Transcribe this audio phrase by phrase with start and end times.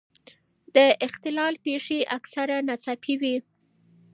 [0.75, 0.77] د
[1.07, 3.35] اختلال پېښې اکثره ناڅاپي وي.